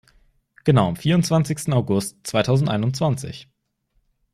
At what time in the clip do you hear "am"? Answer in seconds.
0.87-0.95